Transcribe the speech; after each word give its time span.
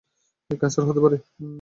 Cancer 0.49 0.87
হতে 0.87 1.01
পারে। 1.03 1.17